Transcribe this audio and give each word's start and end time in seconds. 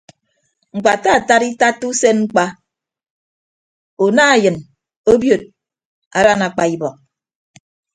Ñkpataatat 0.75 1.41
itatta 1.51 1.85
usen 1.91 2.17
ñkpa 2.23 2.43
una 4.05 4.23
eyịn 4.35 4.57
obiot 5.11 5.41
adan 6.17 6.41
akpa 6.47 6.63
ibọk. 6.73 6.95